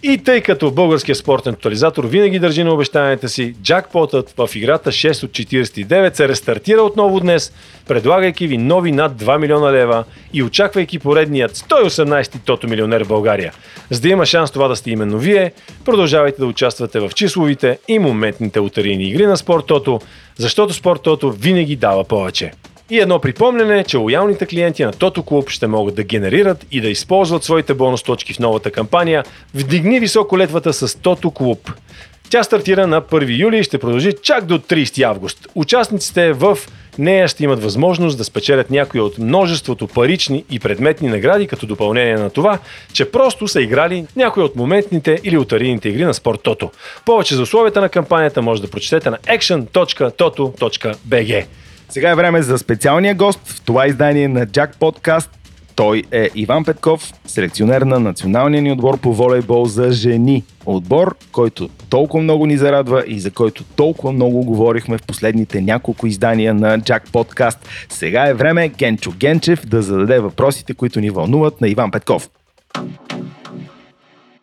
[0.04, 5.24] И тъй като българският спортен тотализатор винаги държи на обещанията си, джакпотът в играта 6
[5.24, 7.52] от 49 се рестартира отново днес,
[7.88, 13.52] предлагайки ви нови над 2 милиона лева и очаквайки поредният 118-ти тото милионер в България.
[13.90, 15.52] За да има шанс това да сте именно вие,
[15.84, 20.00] продължавайте да участвате в числовите и моментните лотарийни игри на Спорт Тото,
[20.36, 22.52] защото Спорт Тото винаги дава повече.
[22.90, 26.88] И едно припомняне, че лоялните клиенти на Тото Клуб ще могат да генерират и да
[26.88, 31.72] използват своите бонус точки в новата кампания Вдигни високо летвата с Тото Клуб.
[32.30, 35.48] Тя стартира на 1 юли и ще продължи чак до 30 август.
[35.54, 36.58] Участниците в
[36.98, 42.16] нея ще имат възможност да спечелят някои от множеството парични и предметни награди, като допълнение
[42.16, 42.58] на това,
[42.92, 46.70] че просто са играли някои от моментните или лотарийните игри на Спорт Тото.
[47.04, 51.44] Повече за условията на кампанията може да прочетете на action.toto.bg.
[51.92, 55.30] Сега е време за специалния гост в това издание на Jack Podcast.
[55.76, 60.44] Той е Иван Петков, селекционер на националния ни отбор по волейбол за жени.
[60.66, 66.06] Отбор, който толкова много ни зарадва и за който толкова много говорихме в последните няколко
[66.06, 67.58] издания на Jack Podcast.
[67.88, 72.30] Сега е време Генчо Генчев да зададе въпросите, които ни вълнуват на Иван Петков.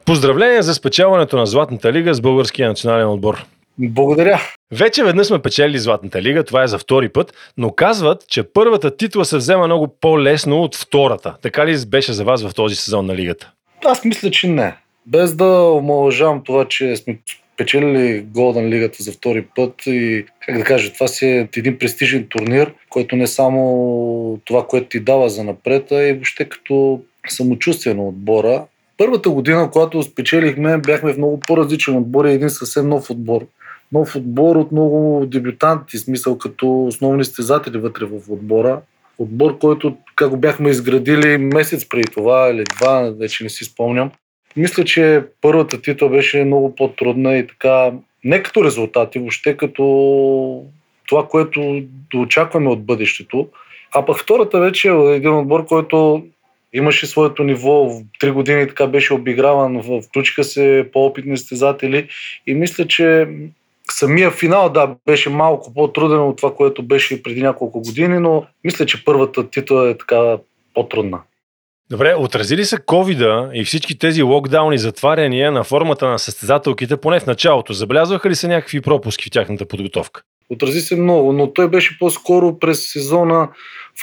[0.06, 3.46] Поздравления за спечелването на Златната лига с българския национален отбор.
[3.80, 4.40] Благодаря.
[4.72, 8.98] Вече веднъж сме печели Златната лига, това е за втори път, но казват, че първата
[8.98, 11.36] титла се взема много по-лесно от втората.
[11.42, 13.52] Така ли беше за вас в този сезон на лигата?
[13.86, 14.76] Аз мисля, че не.
[15.06, 17.20] Без да омалъжавам това, че сме
[17.58, 22.28] печелили Голден лигата за втори път и, как да кажа, това си е един престижен
[22.30, 27.94] турнир, който не само това, което ти дава за напред, а и въобще като самочувствие
[27.94, 28.66] на отбора.
[28.98, 33.46] Първата година, когато спечелихме, бяхме в много по-различен отбор и един съвсем нов отбор
[33.92, 38.82] нов отбор от много дебютанти, смисъл като основни стезатели вътре в отбора.
[39.18, 44.12] Отбор, който как го бяхме изградили месец преди това или два, вече не си спомням.
[44.56, 47.92] Мисля, че първата титла беше много по-трудна и така,
[48.24, 50.64] не като резултати, въобще като
[51.08, 51.82] това, което
[52.16, 53.48] очакваме от бъдещето.
[53.96, 56.26] А пък втората вече е един отбор, който
[56.74, 58.02] имаше своето ниво.
[58.20, 62.08] Три години така беше обиграван, включиха се по-опитни стезатели
[62.48, 63.28] и мисля, че
[63.92, 68.86] Самия финал, да, беше малко по-труден от това, което беше преди няколко години, но мисля,
[68.86, 70.38] че първата титла е така
[70.74, 71.20] по-трудна.
[71.92, 77.20] Добре, отрази ли се ковида и всички тези локдауни, затваряния на формата на състезателките, поне
[77.20, 77.74] в началото?
[77.74, 80.22] Забелязваха ли се някакви пропуски в тяхната подготовка?
[80.50, 83.50] Отрази се много, но той беше по-скоро през сезона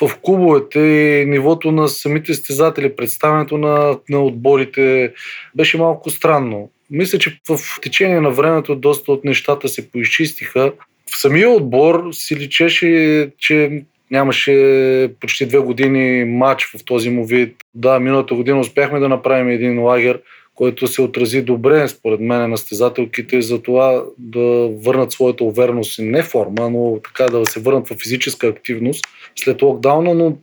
[0.01, 5.13] в клубовете и нивото на самите стезатели, представянето на, на отборите
[5.55, 6.71] беше малко странно.
[6.91, 10.73] Мисля, че в течение на времето доста от нещата се поизчистиха.
[11.11, 17.57] В самия отбор си личеше, че нямаше почти две години матч в този му вид.
[17.75, 20.21] Да, миналата година успяхме да направим един лагер,
[20.55, 26.03] който се отрази добре, според мен, на стезателките, за това да върнат своята увереност и
[26.03, 29.05] не форма, но така да се върнат в физическа активност
[29.37, 30.37] след локдауна, но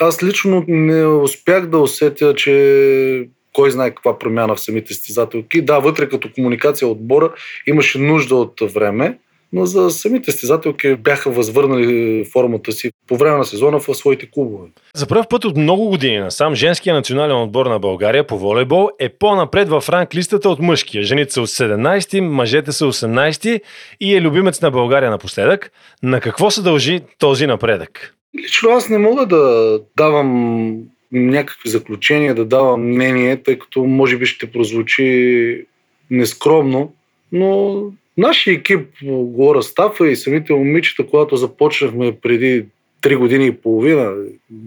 [0.00, 5.62] аз лично не успях да усетя, че кой знае каква промяна в самите стезателки.
[5.62, 7.32] Да, вътре като комуникация отбора
[7.66, 9.18] имаше нужда от време,
[9.52, 14.68] но за самите стезателки бяха възвърнали формата си по време на сезона в своите клубове.
[14.94, 19.08] За първ път от много години насам женския национален отбор на България по волейбол е
[19.08, 21.02] по-напред в ранг листата от мъжкия.
[21.02, 23.60] Жените са 17, мъжете са 18
[24.00, 25.72] и е любимец на България напоследък.
[26.02, 28.14] На какво се дължи този напредък?
[28.44, 30.78] Лично аз не мога да давам
[31.12, 35.64] някакви заключения, да давам мнение, тъй като може би ще прозвучи
[36.10, 36.92] нескромно,
[37.32, 37.82] но
[38.16, 42.64] нашия екип, Гора Стафа и самите момичета, когато започнахме преди
[43.02, 44.14] 3 години и половина,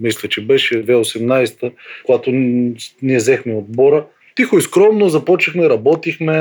[0.00, 1.72] мисля, че беше 2018,
[2.04, 2.30] когато
[3.02, 4.04] ние взехме отбора,
[4.36, 6.36] тихо и скромно започнахме, работихме,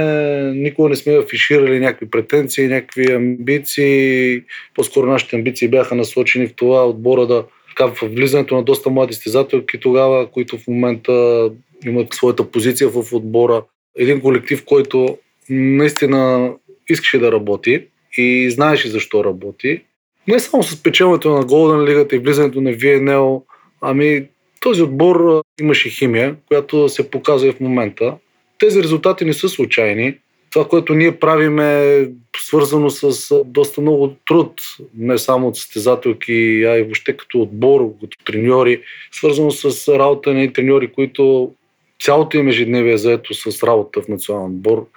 [0.55, 4.41] никога не сме афиширали някакви претенции, някакви амбиции.
[4.75, 7.43] По-скоро нашите амбиции бяха насочени в това отбора да
[7.75, 11.49] така, влизането на доста млади стезателки тогава, които в момента
[11.85, 13.63] имат своята позиция в отбора.
[13.97, 15.17] Един колектив, който
[15.49, 16.51] наистина
[16.89, 17.85] искаше да работи
[18.17, 19.81] и знаеше защо работи.
[20.27, 23.43] Не само с печелването на Голден Лигата и влизането на VNL,
[23.81, 24.25] ами
[24.59, 28.15] този отбор имаше химия, която се показва и в момента.
[28.59, 30.17] Тези резултати не са случайни
[30.51, 34.61] това, което ние правим е свързано с доста много труд,
[34.97, 40.53] не само от състезателки, а и въобще като отбор, като треньори, свързано с работа на
[40.53, 41.53] треньори, които
[42.01, 44.87] цялото им ежедневие е заето с работа в национален отбор.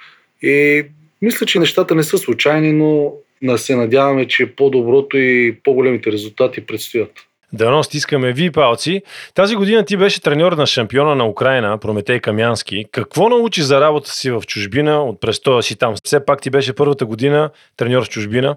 [0.43, 0.85] И
[1.23, 3.13] мисля, че нещата не са случайни, но
[3.57, 7.13] се надяваме, че по-доброто и по-големите резултати предстоят.
[7.55, 9.03] Дано стискаме ви палци.
[9.35, 12.85] Тази година ти беше треньор на шампиона на Украина, Прометей Камянски.
[12.93, 15.95] Какво научи за работа си в чужбина от престоя си там?
[16.05, 18.57] Все пак ти беше първата година треньор в чужбина.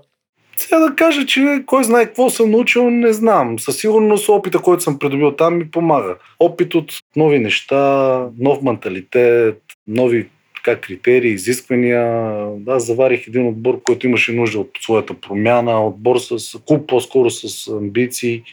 [0.58, 3.60] Сега да кажа, че кой знае какво съм научил, не знам.
[3.60, 6.16] Със сигурност опита, който съм придобил там ми помага.
[6.40, 12.32] Опит от нови неща, нов менталитет, нови така, критерии, изисквания.
[12.68, 17.68] Аз заварих един отбор, който имаше нужда от своята промяна, отбор с клуб по-скоро с
[17.68, 18.44] амбиции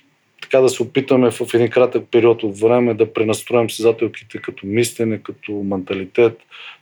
[0.45, 5.19] така да се опитаме в един кратък период от време да пренастроим създателките като мислене,
[5.23, 6.39] като менталитет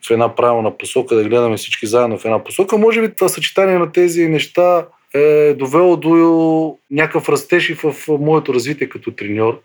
[0.07, 2.79] в една правилна посока, да гледаме всички заедно в една посока.
[2.79, 8.55] Може би това съчетание на тези неща е довело до някакъв растеж и в моето
[8.55, 9.61] развитие като треньор.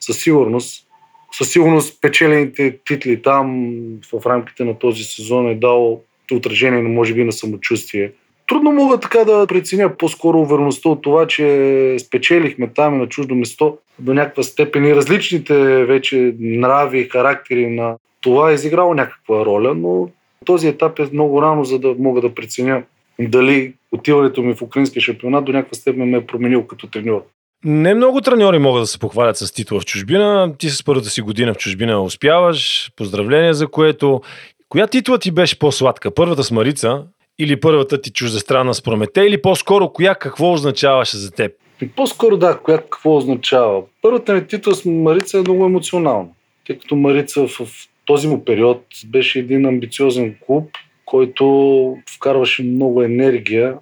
[0.00, 0.86] Със сигурност.
[1.32, 3.72] Със сигурност печелените титли там
[4.12, 8.12] в рамките на този сезон е дал отражение, може би, на самочувствие
[8.50, 13.78] трудно мога така да преценя по-скоро увереността от това, че спечелихме там на чуждо место
[13.98, 20.08] до някаква степен и различните вече нрави, характери на това е изиграло някаква роля, но
[20.44, 22.82] този етап е много рано, за да мога да преценя
[23.20, 27.22] дали отиването ми в украинския шампионат до някаква степен ме е променил като треньор.
[27.64, 30.54] Не много треньори могат да се похвалят с титла в чужбина.
[30.58, 32.90] Ти с първата си година в чужбина успяваш.
[32.96, 34.20] Поздравления за което.
[34.68, 36.10] Коя титла ти беше по-сладка?
[36.14, 37.04] Първата с Марица
[37.40, 41.52] или първата ти чуждестранна с Промете или по-скоро коя какво означаваше за теб?
[41.96, 43.82] По-скоро да, коя какво означава.
[44.02, 46.28] Първата ми титла с Марица е много емоционална,
[46.66, 47.60] тъй като Марица в
[48.04, 50.70] този му период беше един амбициозен клуб,
[51.04, 53.74] който вкарваше много енергия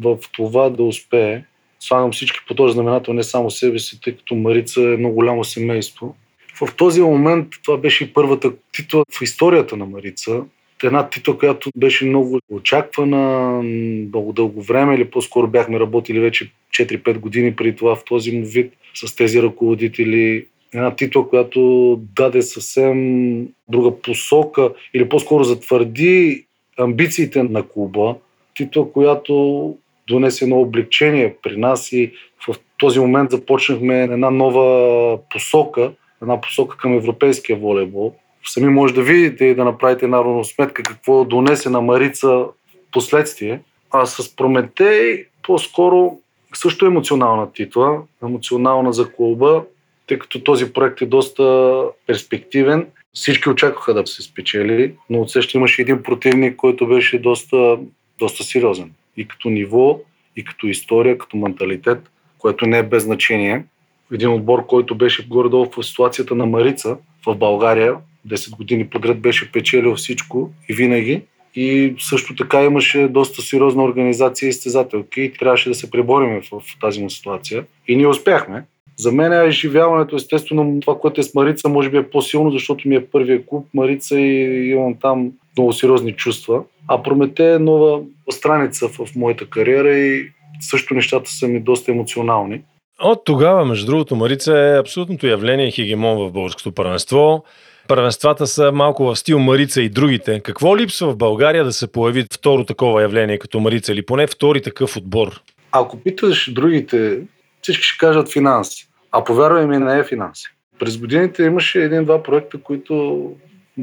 [0.00, 1.42] в това да успее.
[1.80, 5.44] Слагам всички по този знаменател, не само себе си, тъй като Марица е много голямо
[5.44, 6.14] семейство.
[6.60, 10.40] В този момент това беше и първата титла в историята на Марица.
[10.82, 17.18] Една титла, която беше много очаквана, много дълго време, или по-скоро бяхме работили вече 4-5
[17.18, 23.48] години преди това в този му вид с тези ръководители една титла, която даде съвсем
[23.68, 26.44] друга посока или по-скоро затвърди
[26.78, 28.14] амбициите на клуба.
[28.54, 29.74] Титла, която
[30.08, 32.12] донесе едно облегчение при нас и
[32.48, 38.14] в този момент започнахме една нова посока, една посока към европейския волейбол.
[38.46, 42.44] Сами може да видите и да направите една равносметка какво донесе на Марица
[42.92, 43.60] последствие.
[43.90, 46.18] А с Прометей по-скоро
[46.54, 49.62] също емоционална титла, емоционална за клуба,
[50.06, 51.74] тъй като този проект е доста
[52.06, 52.86] перспективен.
[53.14, 57.78] Всички очакваха да се спечели, но отсеща имаше един противник, който беше доста,
[58.18, 58.92] доста сериозен.
[59.16, 60.00] И като ниво,
[60.36, 63.64] и като история, като менталитет, което не е без значение.
[64.12, 67.94] Един отбор, който беше горе-долу в ситуацията на Марица в България,
[68.28, 71.22] 10 години подред беше печелил всичко и винаги.
[71.54, 76.60] И също така имаше доста сериозна организация и изтезателки и трябваше да се пребориме в,
[76.60, 77.64] в тази му ситуация.
[77.88, 78.64] И ние успяхме.
[78.96, 82.88] За мен е изживяването, естествено, това, което е с Марица, може би е по-силно, защото
[82.88, 86.62] ми е първия клуб Марица и имам там много сериозни чувства.
[86.88, 90.28] А Промете е нова страница в моята кариера и
[90.60, 92.62] също нещата са ми доста емоционални.
[93.02, 97.44] От тогава, между другото, Марица е абсолютното явление хегемон в българското първенство.
[97.88, 100.40] Първенствата са малко в стил Марица и другите.
[100.40, 104.62] Какво липсва в България да се появи второ такова явление като Марица или поне втори
[104.62, 105.40] такъв отбор?
[105.72, 107.20] Ако питаш другите,
[107.62, 108.88] всички ще кажат финанси.
[109.12, 110.46] А повярвай ми, не е финанси.
[110.78, 113.32] През годините имаше един-два проекта, които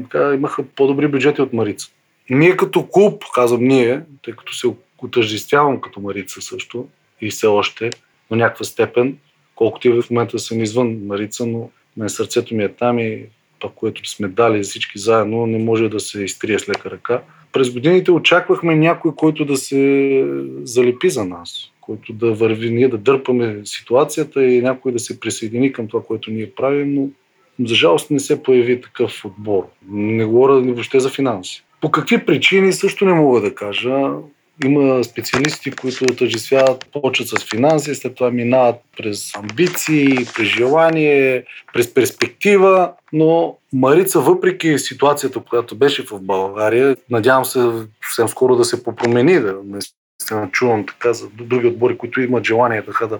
[0.02, 1.88] така, имаха по-добри бюджети от Марица.
[2.30, 4.66] Ние като клуб, казвам ние, тъй като се
[4.98, 6.86] отъждествявам като Марица също
[7.20, 7.90] и все още,
[8.30, 9.18] на някаква степен,
[9.54, 13.24] колкото и в момента съм извън Марица, но мен сърцето ми е там и
[13.62, 17.22] това, което сме дали всички заедно, не може да се изтрие с лека ръка.
[17.52, 20.24] През годините очаквахме някой, който да се
[20.64, 25.72] залепи за нас който да върви, ние да дърпаме ситуацията и някой да се присъедини
[25.72, 27.08] към това, което ние правим, но
[27.68, 29.66] за жалост не се появи такъв отбор.
[29.90, 31.64] Не говоря въобще за финанси.
[31.80, 34.10] По какви причини също не мога да кажа.
[34.64, 41.94] Има специалисти, които отъждествяват, почват с финанси, след това минават през амбиции, през желание, през
[41.94, 47.70] перспектива, но Марица, въпреки ситуацията, която беше в България, надявам се
[48.04, 49.78] съвсем скоро да се попромени, да не
[50.22, 53.18] наистина чувам така за други отбори, които имат желание да, да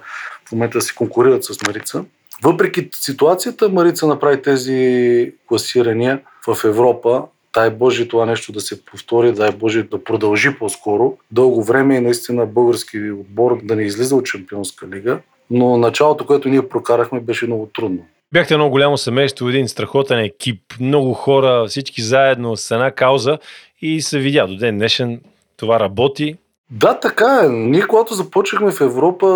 [0.48, 2.04] в момента да се конкурират с Марица.
[2.42, 7.24] Въпреки ситуацията, Марица направи тези класирания в Европа.
[7.54, 11.16] Дай Боже това нещо да се повтори, дай Боже да продължи по-скоро.
[11.30, 15.18] Дълго време и наистина български отбор да не излиза от Чемпионска лига.
[15.50, 18.06] Но началото, което ние прокарахме, беше много трудно.
[18.32, 23.38] Бяхте едно голямо семейство, един страхотен екип, много хора, всички заедно с една кауза
[23.82, 25.20] и се видя до ден днешен
[25.56, 26.36] това работи.
[26.74, 27.48] Да, така е.
[27.48, 29.26] Ние, когато започнахме в Европа,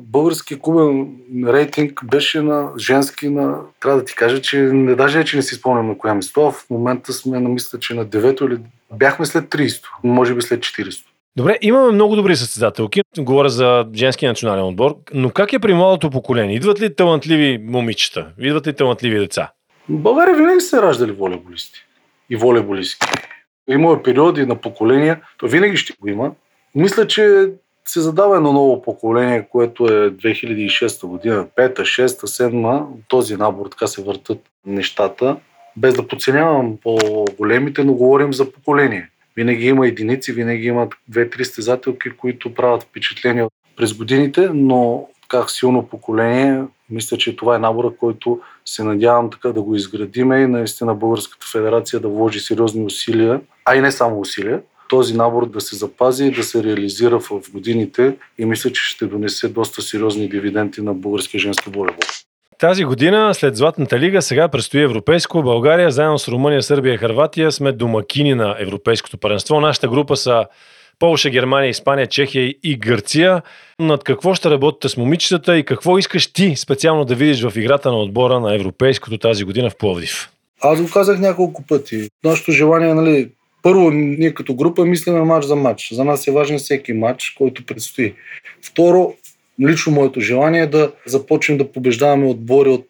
[0.00, 1.16] български клубен
[1.46, 3.58] рейтинг беше на женски на...
[3.80, 6.50] Трябва да ти кажа, че не даже че не си спомням на коя место.
[6.50, 8.58] В момента сме на мисля, че на 9 или
[8.92, 11.04] бяхме след 300, може би след 400.
[11.36, 13.02] Добре, имаме много добри състезателки.
[13.18, 16.56] Говоря за женски национален отбор, но как е при младото поколение?
[16.56, 18.26] Идват ли талантливи момичета?
[18.38, 19.50] Идват ли талантливи деца?
[19.88, 21.86] В България винаги се раждали волейболисти
[22.30, 23.06] и волейболистки.
[23.70, 26.30] Има периоди на поколения, то винаги ще го има,
[26.74, 27.50] мисля, че
[27.84, 33.86] се задава едно ново поколение, което е 2006 година, 5, 6, 7, този набор така
[33.86, 35.36] се въртат нещата.
[35.76, 39.10] Без да подценявам по-големите, но говорим за поколение.
[39.36, 45.86] Винаги има единици, винаги има две-три стезателки, които правят впечатление през годините, но как силно
[45.86, 50.94] поколение, мисля, че това е набора, който се надявам така да го изградиме и наистина
[50.94, 55.76] Българската федерация да вложи сериозни усилия, а и не само усилия, този набор да се
[55.76, 60.80] запази и да се реализира в годините и мисля, че ще донесе доста сериозни дивиденти
[60.80, 62.04] на българския женски волейбол.
[62.58, 65.42] Тази година, след Златната лига, сега предстои Европейско.
[65.42, 69.60] България, заедно с Румъния, Сърбия и Харватия, сме домакини на Европейското паренство.
[69.60, 70.44] Нашата група са
[70.98, 73.42] Полша, Германия, Испания, Чехия и Гърция.
[73.80, 77.90] Над какво ще работите с момичетата и какво искаш ти специално да видиш в играта
[77.90, 80.30] на отбора на Европейското тази година в Пловдив?
[80.62, 82.08] Аз го казах няколко пъти.
[82.24, 83.30] Нашето желание, нали,
[83.64, 85.92] първо, ние като група мислиме матч за матч.
[85.92, 88.14] За нас е важен всеки матч, който предстои.
[88.62, 89.14] Второ,
[89.60, 92.88] лично моето желание е да започнем да побеждаваме отбори от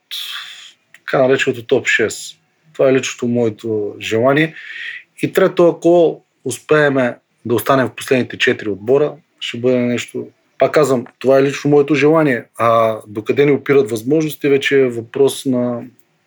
[0.92, 2.36] така нареченото топ 6.
[2.72, 4.54] Това е личното моето желание.
[5.22, 10.26] И трето, ако успееме да останем в последните 4 отбора, ще бъде нещо.
[10.58, 12.44] Пак казвам, това е лично моето желание.
[12.58, 15.82] А докъде ни опират възможности, вече е въпрос на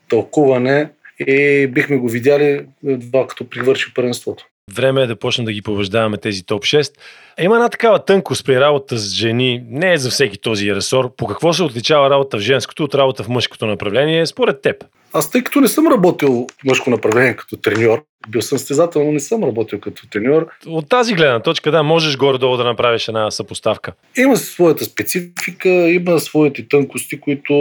[0.10, 0.90] тълкуване
[1.20, 2.66] и бихме го видяли
[3.12, 4.46] това като привърши първенството.
[4.74, 6.92] Време е да почнем да ги побеждаваме тези топ 6.
[7.40, 9.64] Има една такава тънкост при работа с жени.
[9.70, 11.16] Не е за всеки този ресор.
[11.16, 14.86] По какво се отличава работа в женското от работа в мъжкото направление, според теб?
[15.14, 19.12] Аз тъй като не съм работил в мъжко направление като треньор, бил съм стезател, но
[19.12, 20.48] не съм работил като треньор.
[20.68, 23.94] От тази гледна точка, да, можеш горе-долу да направиш една съпоставка.
[24.18, 27.54] Има своята специфика, има своите тънкости, които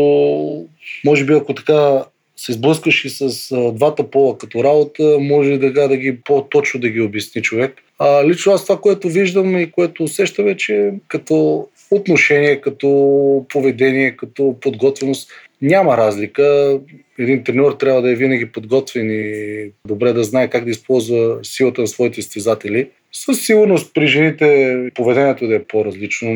[1.05, 2.05] може би ако така
[2.37, 7.01] се сблъскаш и с двата пола като работа, може да, да ги по-точно да ги
[7.01, 7.75] обясни човек.
[7.99, 14.17] А, лично аз това, което виждам и което усещам е, че като отношение, като поведение,
[14.17, 15.31] като подготвеност,
[15.63, 16.79] няма разлика.
[17.19, 21.81] Един треньор трябва да е винаги подготвен и добре да знае как да използва силата
[21.81, 22.89] на своите стезатели.
[23.25, 26.29] Със сигурност при жените поведението да е по-различно.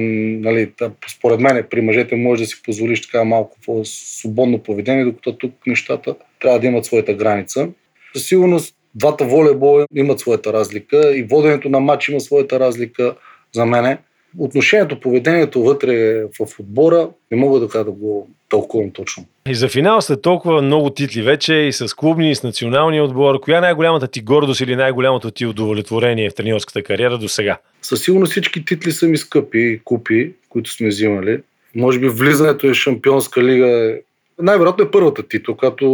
[0.48, 0.72] Нали,
[1.10, 6.14] според мен при мъжете може да си позволиш така малко по-свободно поведение, докато тук нещата
[6.40, 7.68] трябва да имат своята граница.
[8.14, 13.14] Със сигурност двата волейбола имат своята разлика и воденето на матч има своята разлика
[13.52, 13.98] за мене.
[14.38, 19.24] Отношението, поведението вътре в отбора не мога да, да го тълкувам точно.
[19.48, 23.40] И за финал след толкова много титли вече и с клубни, и с националния отбор,
[23.40, 27.58] коя е най-голямата ти гордост или най-голямото ти удовлетворение в тренерската кариера до сега?
[27.82, 31.40] Със сигурност всички титли са ми скъпи, купи, които сме взимали.
[31.74, 33.98] Може би влизането е Шампионска лига
[34.42, 35.86] най-вероятно е първата титла, която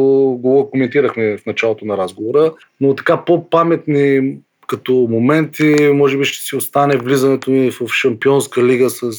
[0.42, 6.56] го коментирахме в началото на разговора, но така по-паметни като моменти, може би ще си
[6.56, 9.12] остане влизането ми в Шампионска лига с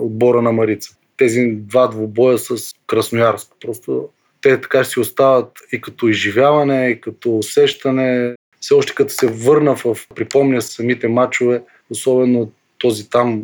[0.00, 0.96] отбора на Марица.
[1.16, 3.48] Тези два двубоя с Красноярск.
[3.60, 4.08] Просто
[4.40, 8.34] те така си остават и като изживяване, и като усещане.
[8.60, 13.42] Все още като се върна в, припомня самите матчове, особено този там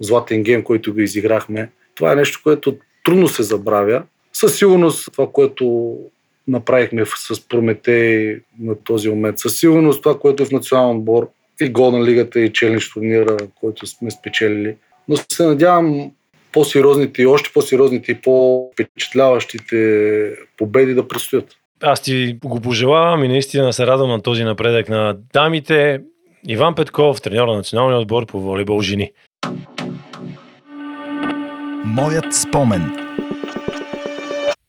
[0.00, 1.70] златен гейм, който го изиграхме.
[1.94, 4.02] Това е нещо, което трудно се забравя.
[4.32, 5.96] Със сигурност това, което
[6.48, 9.38] направихме с Прометей на този момент.
[9.38, 11.30] Със сигурност това, което е в национален отбор
[11.60, 14.76] и гол на лигата и челнич турнира, който сме спечелили.
[15.08, 16.10] Но се надявам
[16.52, 21.46] по-сериозните и още по-сериозните и по-впечатляващите победи да предстоят.
[21.82, 26.00] Аз ти го пожелавам и наистина се радвам на този напредък на дамите.
[26.48, 29.10] Иван Петков, треньор на националния отбор по волейбол жени.
[31.84, 33.08] Моят спомен.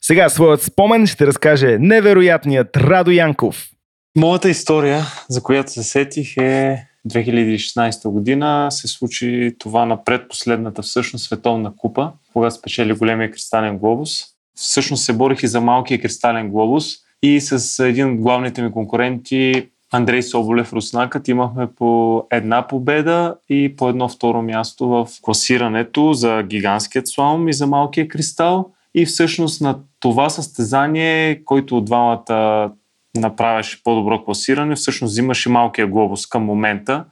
[0.10, 3.70] Сега своят спомен ще разкаже невероятният Радо Янков.
[4.18, 11.26] Моята история, за която се сетих е 2016 година се случи това на предпоследната всъщност
[11.26, 14.24] световна купа, когато спечели големия кристален глобус.
[14.56, 16.86] Всъщност се борих и за малкия кристален глобус
[17.24, 23.76] и с един от главните ми конкуренти Андрей Соболев Руснакът имахме по една победа и
[23.76, 28.72] по едно второ място в класирането за гигантският слалом и за малкия кристал.
[28.96, 32.72] И всъщност на това състезание, който от двамата
[33.18, 37.06] направеше по-добро класиране, всъщност взимаше малкия глобус към момента.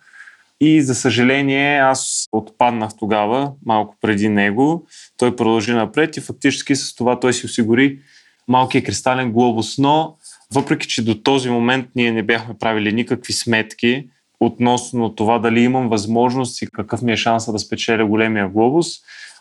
[0.61, 4.87] И за съжаление аз отпаднах тогава, малко преди него.
[5.17, 7.99] Той продължи напред и фактически с това той си осигури
[8.47, 9.77] малкия кристален глобус.
[9.77, 10.15] Но
[10.53, 14.07] въпреки, че до този момент ние не бяхме правили никакви сметки
[14.39, 18.87] относно това дали имам възможност и какъв ми е шанса да спечеля големия глобус,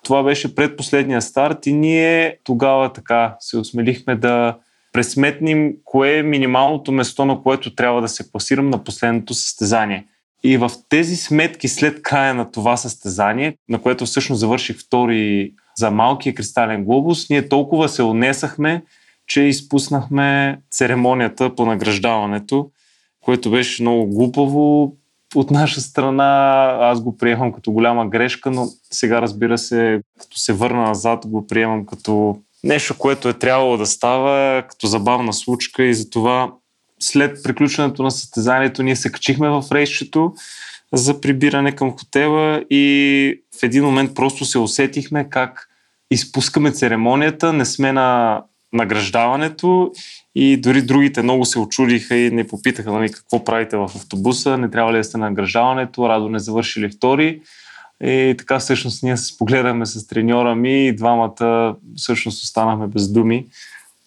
[0.05, 4.57] това беше предпоследния старт и ние тогава така се осмелихме да
[4.93, 10.07] пресметнем кое е минималното место, на което трябва да се класирам на последното състезание.
[10.45, 15.91] И в тези сметки след края на това състезание, на което всъщност завърших втори за
[15.91, 18.83] малкия кристален глобус, ние толкова се унесахме,
[19.27, 22.71] че изпуснахме церемонията по награждаването,
[23.27, 24.93] което беше много глупаво
[25.35, 26.63] от наша страна.
[26.81, 31.47] Аз го приемам като голяма грешка, но сега разбира се, като се върна назад, го
[31.47, 36.53] приемам като нещо, което е трябвало да става, като забавна случка и затова
[37.01, 40.35] след приключването на състезанието ние се качихме в рейсчето,
[40.93, 45.69] за прибиране към хотела и в един момент просто се усетихме как
[46.11, 49.93] изпускаме церемонията, не сме на награждаването
[50.39, 54.71] и дори другите много се очудиха и не попитаха нали, какво правите в автобуса, не
[54.71, 57.41] трябва ли да сте на награждаването, Радо не завършили втори.
[58.05, 63.47] И така всъщност ние се спогледаме с треньора ми и двамата всъщност останахме без думи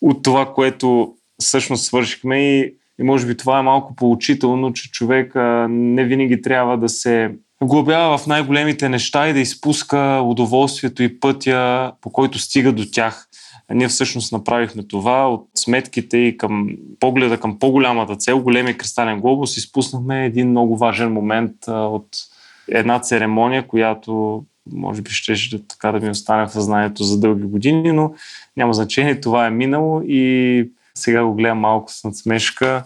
[0.01, 5.31] от това, което всъщност свършихме и, и може би това е малко поучително, че човек
[5.69, 7.31] не винаги трябва да се
[7.63, 13.27] глобява в най-големите неща и да изпуска удоволствието и пътя, по който стига до тях.
[13.73, 19.57] Ние всъщност направихме това от сметките и към погледа към по-голямата цел, големия кристален глобус,
[19.57, 22.07] изпуснахме един много важен момент от
[22.67, 24.43] една церемония, която
[24.73, 28.13] може би ще, ще така да ми остане в съзнанието за дълги години, но
[28.57, 32.83] няма значение, това е минало и сега го гледам малко с надсмешка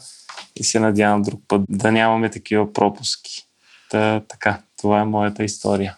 [0.56, 3.48] и се надявам друг път да нямаме такива пропуски.
[3.90, 5.96] Та, така, това е моята история.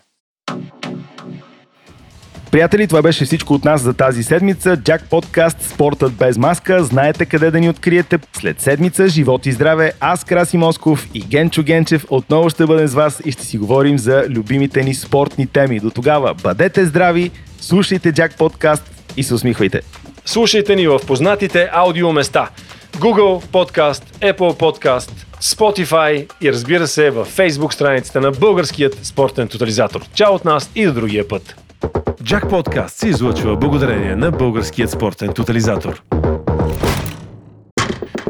[2.52, 4.78] Приятели, това беше всичко от нас за тази седмица.
[4.78, 6.84] Джак подкаст Спортът без маска.
[6.84, 8.20] Знаете къде да ни откриете.
[8.34, 12.93] След седмица, живот и здраве, аз Краси Москов и Генчо Генчев отново ще бъдем с
[12.93, 15.80] вас и ще си говорим за любимите ни спортни теми.
[15.80, 17.32] До тогава, бъдете здрави,
[17.62, 19.82] слушайте Джак подкаст и се усмихвайте.
[20.26, 22.50] Слушайте ни в познатите аудиоместа.
[22.98, 30.02] Google Podcast, Apple Podcast, Spotify и разбира се в Facebook страницата на Българският спортен тотализатор.
[30.14, 31.64] Чао от нас и до другия път!
[32.23, 36.03] Джак Подкаст се излъчва благодарение на Българският спортен тотализатор.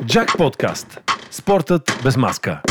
[0.06, 1.02] Джак Подкаст.
[1.32, 2.62] Спортът без маска.